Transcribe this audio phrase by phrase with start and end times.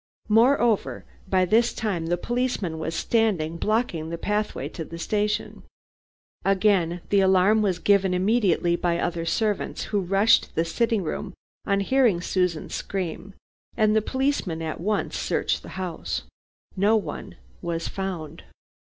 [0.29, 5.61] Moreover, by this time the policeman was standing blocking the pathway to the station.
[6.43, 11.03] Again, the alarm was given immediately by the other servants, who rushed to the sitting
[11.03, 11.35] room
[11.67, 13.35] on hearing Susan's scream,
[13.77, 16.23] and the policeman at once searched the house.
[16.75, 18.43] No one was found.